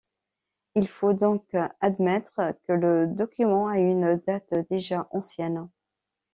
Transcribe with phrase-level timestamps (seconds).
[0.73, 1.47] Il faut donc
[1.79, 5.69] admettre que le document a une date déjà ancienne?